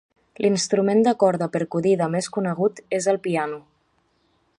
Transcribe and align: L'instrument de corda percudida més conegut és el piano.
L'instrument 0.43 1.03
de 1.07 1.13
corda 1.23 1.47
percudida 1.57 2.07
més 2.15 2.31
conegut 2.39 2.81
és 3.01 3.09
el 3.15 3.21
piano. 3.29 3.61